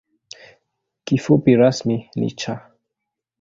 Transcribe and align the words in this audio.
Kifupi 1.05 1.51
rasmi 1.61 1.97
ni 2.19 2.29
‘Cha’. 2.39 2.57